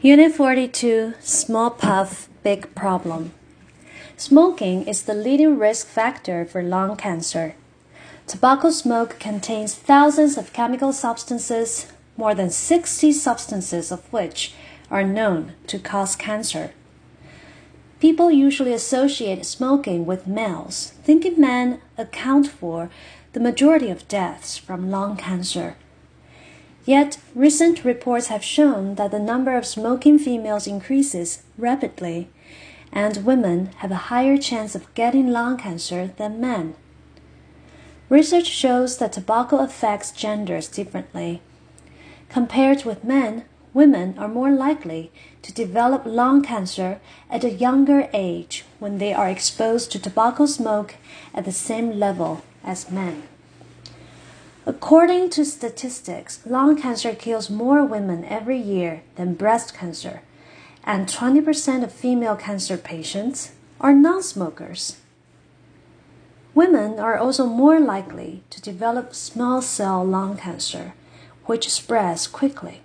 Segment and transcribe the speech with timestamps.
[0.00, 3.32] Unit 42 Small Puff Big Problem.
[4.16, 7.56] Smoking is the leading risk factor for lung cancer.
[8.28, 14.54] Tobacco smoke contains thousands of chemical substances, more than 60 substances of which
[14.88, 16.70] are known to cause cancer.
[17.98, 22.88] People usually associate smoking with males, thinking men account for
[23.32, 25.74] the majority of deaths from lung cancer.
[26.88, 32.30] Yet, recent reports have shown that the number of smoking females increases rapidly,
[32.90, 36.76] and women have a higher chance of getting lung cancer than men.
[38.08, 41.42] Research shows that tobacco affects genders differently.
[42.30, 45.12] Compared with men, women are more likely
[45.42, 50.94] to develop lung cancer at a younger age when they are exposed to tobacco smoke
[51.34, 53.24] at the same level as men.
[54.68, 60.20] According to statistics, lung cancer kills more women every year than breast cancer,
[60.84, 64.98] and 20% of female cancer patients are non smokers.
[66.54, 70.92] Women are also more likely to develop small cell lung cancer,
[71.46, 72.82] which spreads quickly.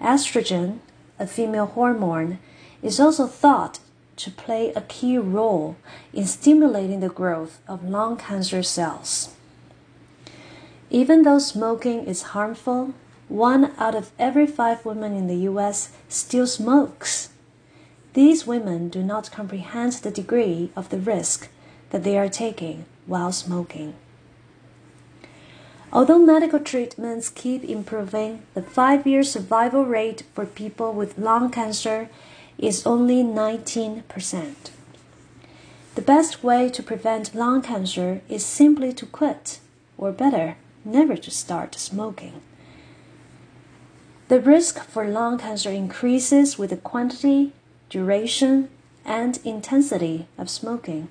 [0.00, 0.78] Estrogen,
[1.18, 2.38] a female hormone,
[2.82, 3.80] is also thought
[4.14, 5.74] to play a key role
[6.12, 9.34] in stimulating the growth of lung cancer cells.
[10.92, 12.92] Even though smoking is harmful,
[13.26, 17.30] one out of every five women in the US still smokes.
[18.12, 21.48] These women do not comprehend the degree of the risk
[21.88, 23.94] that they are taking while smoking.
[25.90, 32.10] Although medical treatments keep improving, the five year survival rate for people with lung cancer
[32.58, 34.54] is only 19%.
[35.94, 39.60] The best way to prevent lung cancer is simply to quit,
[39.96, 42.40] or better, never to start smoking.
[44.28, 47.52] The risk for lung cancer increases with the quantity,
[47.90, 48.70] duration,
[49.04, 51.08] and intensity of smoking.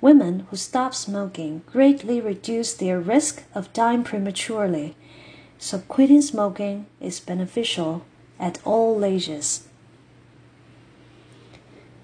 [0.00, 4.96] Women who stop smoking greatly reduce their risk of dying prematurely,
[5.58, 8.04] so quitting smoking is beneficial
[8.40, 9.67] at all ages.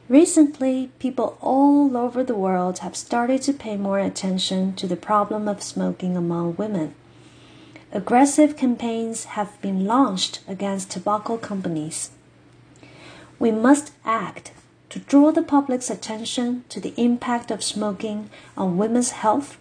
[0.08, 5.48] Recently, people all over the world have started to pay more attention to the problem
[5.48, 6.94] of smoking among women.
[7.90, 12.10] Aggressive campaigns have been launched against tobacco companies.
[13.38, 14.52] We must act
[14.90, 18.28] to draw the public's attention to the impact of smoking
[18.58, 19.56] on women's health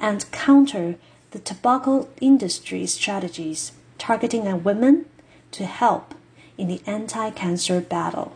[0.00, 0.96] and counter
[1.32, 5.04] the tobacco industry's strategies targeting at women
[5.50, 6.14] to help
[6.56, 8.32] in the anti cancer battle.